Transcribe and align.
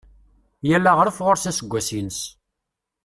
Yal 0.69 0.85
aɣref 0.91 1.17
ɣur-s 1.25 1.49
aseggas-ines. 1.49 2.19